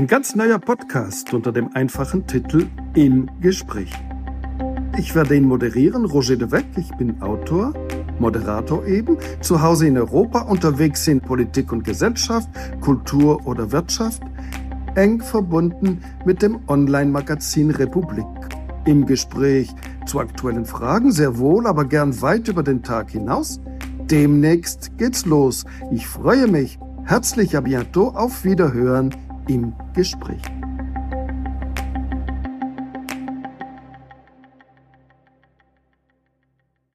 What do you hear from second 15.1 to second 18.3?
verbunden mit dem Online-Magazin Republik.